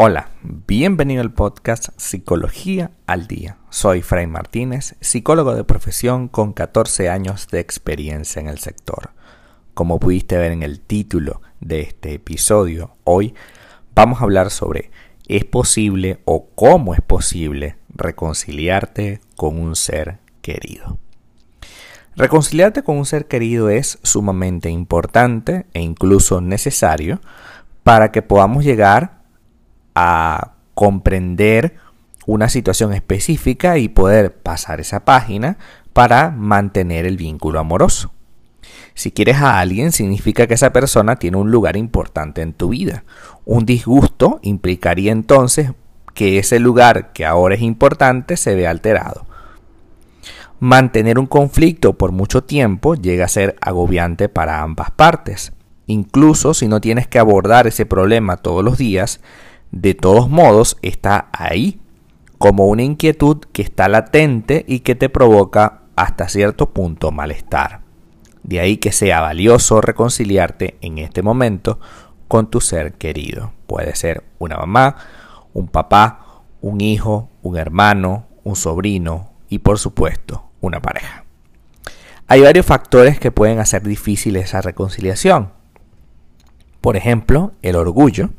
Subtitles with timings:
[0.00, 3.58] Hola, bienvenido al podcast Psicología al Día.
[3.68, 9.10] Soy Fray Martínez, psicólogo de profesión con 14 años de experiencia en el sector.
[9.74, 13.34] Como pudiste ver en el título de este episodio, hoy
[13.96, 14.92] vamos a hablar sobre
[15.26, 21.00] ¿es posible o cómo es posible reconciliarte con un ser querido?
[22.14, 27.20] Reconciliarte con un ser querido es sumamente importante e incluso necesario
[27.82, 29.17] para que podamos llegar
[30.00, 31.74] a comprender
[32.26, 35.58] una situación específica y poder pasar esa página
[35.92, 38.12] para mantener el vínculo amoroso.
[38.94, 43.04] Si quieres a alguien, significa que esa persona tiene un lugar importante en tu vida.
[43.44, 45.72] Un disgusto implicaría entonces
[46.14, 49.26] que ese lugar que ahora es importante se ve alterado.
[50.60, 55.52] Mantener un conflicto por mucho tiempo llega a ser agobiante para ambas partes.
[55.86, 59.20] Incluso si no tienes que abordar ese problema todos los días,
[59.70, 61.80] de todos modos está ahí,
[62.38, 67.80] como una inquietud que está latente y que te provoca hasta cierto punto malestar.
[68.42, 71.80] De ahí que sea valioso reconciliarte en este momento
[72.28, 73.52] con tu ser querido.
[73.66, 74.96] Puede ser una mamá,
[75.52, 81.24] un papá, un hijo, un hermano, un sobrino y por supuesto una pareja.
[82.26, 85.52] Hay varios factores que pueden hacer difícil esa reconciliación.
[86.80, 88.30] Por ejemplo, el orgullo,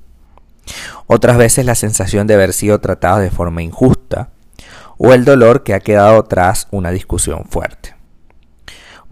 [1.07, 4.29] otras veces la sensación de haber sido tratado de forma injusta
[4.97, 7.95] o el dolor que ha quedado tras una discusión fuerte.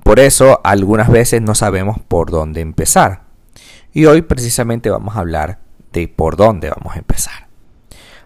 [0.03, 3.23] Por eso algunas veces no sabemos por dónde empezar.
[3.93, 5.59] Y hoy precisamente vamos a hablar
[5.91, 7.47] de por dónde vamos a empezar.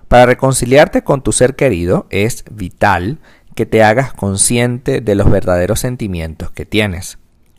[0.08, 3.20] Para reconciliarte con tu ser querido es vital
[3.56, 7.18] que te hagas consciente de los verdaderos sentimientos que tienes.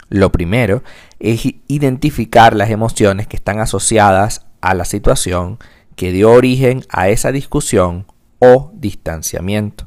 [0.09, 0.83] Lo primero
[1.19, 5.59] es identificar las emociones que están asociadas a la situación
[5.95, 8.07] que dio origen a esa discusión
[8.39, 9.86] o distanciamiento.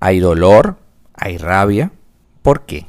[0.00, 0.78] Hay dolor,
[1.14, 1.92] hay rabia.
[2.42, 2.86] ¿Por qué?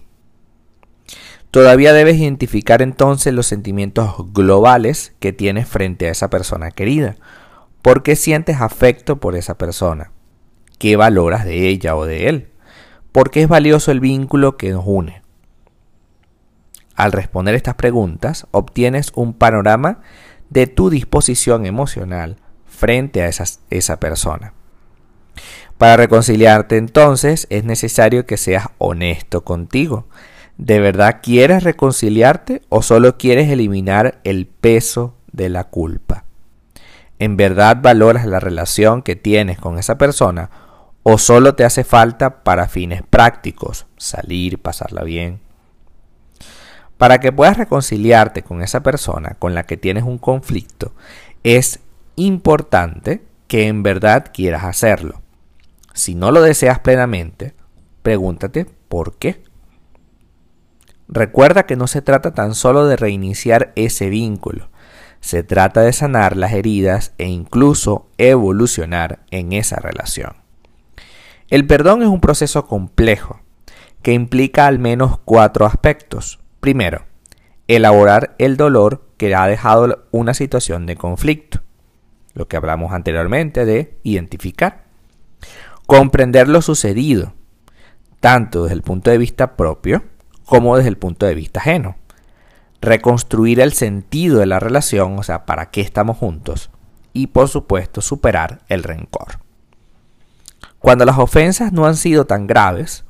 [1.51, 7.15] Todavía debes identificar entonces los sentimientos globales que tienes frente a esa persona querida.
[7.81, 10.11] ¿Por qué sientes afecto por esa persona?
[10.77, 12.49] ¿Qué valoras de ella o de él?
[13.11, 15.23] ¿Por qué es valioso el vínculo que nos une?
[16.95, 20.01] Al responder estas preguntas, obtienes un panorama
[20.49, 24.53] de tu disposición emocional frente a esa persona.
[25.77, 30.07] Para reconciliarte entonces es necesario que seas honesto contigo.
[30.57, 36.25] ¿De verdad quieres reconciliarte o solo quieres eliminar el peso de la culpa?
[37.17, 40.49] ¿En verdad valoras la relación que tienes con esa persona
[41.03, 45.39] o solo te hace falta para fines prácticos, salir, pasarla bien?
[46.99, 50.91] Para que puedas reconciliarte con esa persona con la que tienes un conflicto,
[51.43, 51.79] es
[52.17, 55.21] importante que en verdad quieras hacerlo.
[55.93, 57.53] Si no lo deseas plenamente,
[58.01, 59.41] pregúntate por qué.
[61.07, 64.69] Recuerda que no se trata tan solo de reiniciar ese vínculo,
[65.21, 70.33] se trata de sanar las heridas e incluso evolucionar en esa relación.
[71.49, 73.39] El perdón es un proceso complejo
[74.01, 76.39] que implica al menos cuatro aspectos.
[76.59, 77.05] Primero,
[77.67, 81.61] elaborar el dolor que ha dejado una situación de conflicto.
[82.33, 84.83] Lo que hablamos anteriormente de identificar.
[85.85, 87.33] Comprender lo sucedido,
[88.19, 90.03] tanto desde el punto de vista propio
[90.45, 91.95] como desde el punto de vista ajeno.
[92.81, 96.71] Reconstruir el sentido de la relación, o sea, para qué estamos juntos.
[97.13, 99.39] Y por supuesto, superar el rencor.
[100.79, 103.03] Cuando las ofensas no han sido tan graves,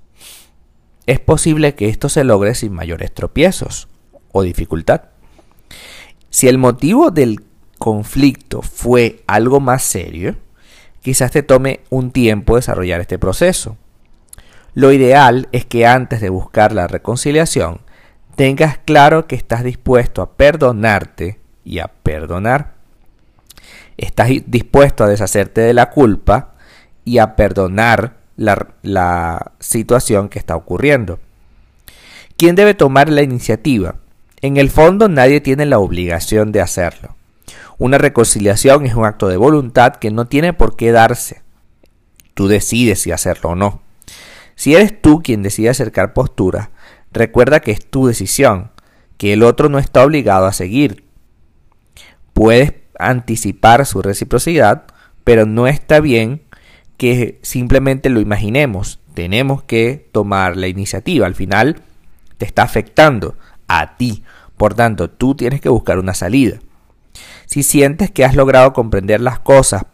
[1.10, 3.88] es posible que esto se logre sin mayores tropiezos
[4.32, 5.06] o dificultad.
[6.30, 7.44] Si el motivo del
[7.80, 10.36] conflicto fue algo más serio,
[11.02, 13.76] quizás te tome un tiempo desarrollar este proceso.
[14.76, 17.82] Lo ideal es que antes de buscar la reconciliación
[18.36, 22.76] tengas claro que estás dispuesto a perdonarte y a perdonar.
[23.98, 26.54] Estás dispuesto a deshacerte de la culpa
[27.04, 31.20] y a perdonar la, situación que está ocurriendo.
[32.38, 33.96] ¿Quién debe tomar la iniciativa?
[34.42, 37.16] En el fondo nadie tiene la obligación de hacerlo.
[37.78, 41.42] Una reconciliación es un acto de voluntad que no tiene por qué darse.
[42.34, 43.82] Tú decides si hacerlo o no.
[44.56, 46.72] Si eres tú quien decide acercar postura,
[47.12, 48.72] recuerda que es tu decisión,
[49.18, 51.06] que el otro no está obligado a seguir.
[52.34, 54.84] Puedes anticipar su reciprocidad,
[55.26, 56.42] pero no está bien
[57.00, 59.00] que simplemente lo imaginemos.
[59.14, 61.26] Tenemos que tomar la iniciativa.
[61.26, 61.78] Al final
[62.38, 63.38] te está afectando
[63.70, 64.24] a ti.
[64.58, 66.60] Por tanto, tú tienes que buscar una salida.
[67.46, 69.86] Si sientes que has logrado comprender las cosas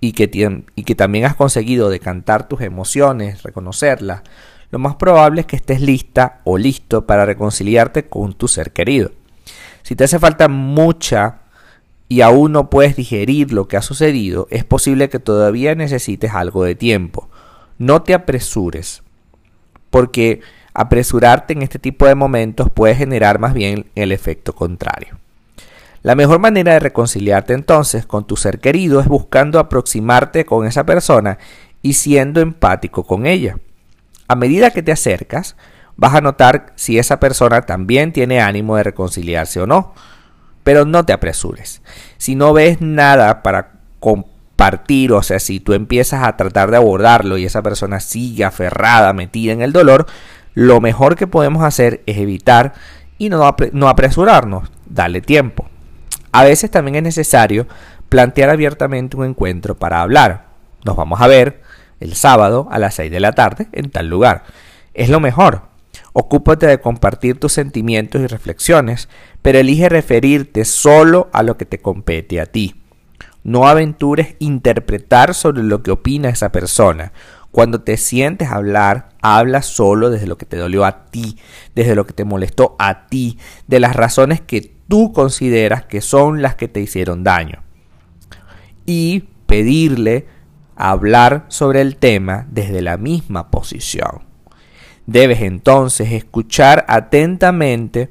[0.00, 0.30] y que,
[0.76, 4.20] y que también has conseguido decantar tus emociones, reconocerlas,
[4.70, 9.12] lo más probable es que estés lista o listo para reconciliarte con tu ser querido.
[9.82, 11.43] Si te hace falta mucha
[12.08, 16.64] y aún no puedes digerir lo que ha sucedido, es posible que todavía necesites algo
[16.64, 17.28] de tiempo.
[17.78, 19.02] No te apresures,
[19.90, 20.40] porque
[20.74, 25.18] apresurarte en este tipo de momentos puede generar más bien el efecto contrario.
[26.02, 30.84] La mejor manera de reconciliarte entonces con tu ser querido es buscando aproximarte con esa
[30.84, 31.38] persona
[31.80, 33.56] y siendo empático con ella.
[34.28, 35.56] A medida que te acercas,
[35.96, 39.94] vas a notar si esa persona también tiene ánimo de reconciliarse o no.
[40.64, 41.82] Pero no te apresures.
[42.16, 47.38] Si no ves nada para compartir, o sea, si tú empiezas a tratar de abordarlo
[47.38, 50.06] y esa persona sigue aferrada, metida en el dolor,
[50.54, 52.72] lo mejor que podemos hacer es evitar
[53.18, 55.68] y no, no apresurarnos, darle tiempo.
[56.32, 57.66] A veces también es necesario
[58.08, 60.46] plantear abiertamente un encuentro para hablar.
[60.84, 61.62] Nos vamos a ver
[62.00, 64.44] el sábado a las 6 de la tarde en tal lugar.
[64.94, 65.62] Es lo mejor,
[66.16, 69.08] Ocúpate de compartir tus sentimientos y reflexiones,
[69.42, 72.76] pero elige referirte solo a lo que te compete a ti.
[73.42, 77.12] No aventures interpretar sobre lo que opina esa persona.
[77.50, 81.36] Cuando te sientes hablar, habla solo desde lo que te dolió a ti,
[81.74, 86.42] desde lo que te molestó a ti, de las razones que tú consideras que son
[86.42, 87.64] las que te hicieron daño.
[88.86, 90.28] Y pedirle
[90.76, 94.33] hablar sobre el tema desde la misma posición.
[95.06, 98.10] Debes entonces escuchar atentamente,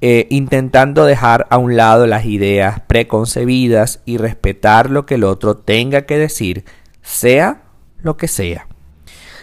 [0.00, 5.56] eh, intentando dejar a un lado las ideas preconcebidas y respetar lo que el otro
[5.56, 6.64] tenga que decir,
[7.02, 7.62] sea
[8.02, 8.66] lo que sea.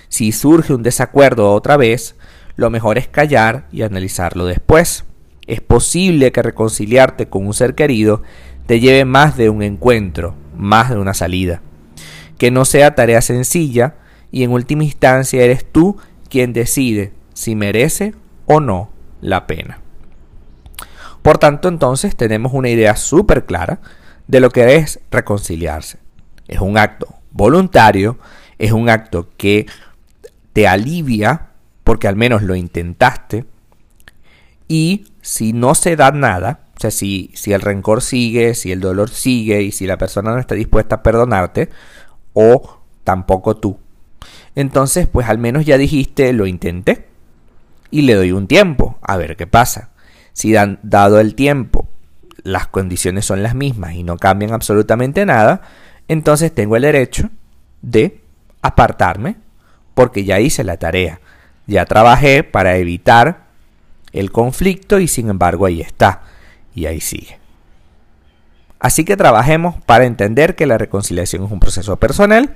[0.10, 2.16] Si surge un desacuerdo otra vez,
[2.56, 5.06] lo mejor es callar y analizarlo después.
[5.48, 8.22] Es posible que reconciliarte con un ser querido
[8.66, 11.62] te lleve más de un encuentro, más de una salida.
[12.38, 13.96] Que no sea tarea sencilla
[14.32, 15.98] y en última instancia eres tú
[16.34, 18.16] quien decide si merece
[18.48, 18.90] o no
[19.22, 19.82] la pena.
[21.22, 23.82] Por tanto, entonces tenemos una idea súper clara
[24.26, 26.00] de lo que es reconciliarse.
[26.48, 28.18] Es un acto voluntario,
[28.58, 29.68] es un acto que
[30.54, 31.52] te alivia
[31.84, 33.46] porque al menos lo intentaste
[34.68, 38.80] y si no se da nada, o sea, si, si el rencor sigue, si el
[38.80, 41.70] dolor sigue y si la persona no está dispuesta a perdonarte
[42.34, 43.78] o tampoco tú,
[44.56, 47.08] entonces, pues al menos ya dijiste, lo intenté.
[47.90, 49.90] Y le doy un tiempo, a ver qué pasa.
[50.34, 51.88] Si dan, dado el tiempo,
[52.44, 55.62] las condiciones son las mismas y no cambian absolutamente nada,
[56.08, 57.30] entonces tengo el derecho
[57.82, 58.22] de
[58.62, 59.38] apartarme
[59.94, 61.20] porque ya hice la tarea.
[61.68, 63.46] Ya trabajé para evitar
[64.12, 66.24] el conflicto y sin embargo ahí está.
[66.76, 67.38] Y ahí sigue.
[68.80, 72.56] Así que trabajemos para entender que la reconciliación es un proceso personal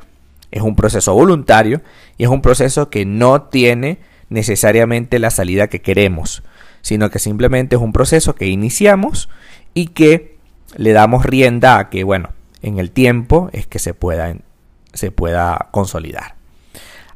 [0.52, 1.82] es un proceso voluntario
[2.18, 4.00] y es un proceso que no tiene
[4.30, 6.44] necesariamente la salida que queremos,
[6.82, 9.30] sino que simplemente es un proceso que iniciamos
[9.74, 10.38] y que
[10.76, 12.30] le damos rienda a que, bueno,
[12.62, 14.36] en el tiempo es que se pueda,
[14.94, 16.36] se pueda consolidar.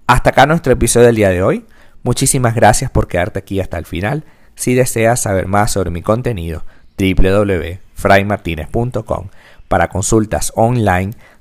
[0.08, 1.66] Hasta acá nuestro episodio del día de hoy.
[2.04, 4.24] Muchísimas gracias por quedarte aquí hasta el final.
[4.56, 6.66] Si deseas saber más sobre mi contenido,
[6.98, 9.30] www.fraymartinez.com
[9.68, 11.14] para consultas online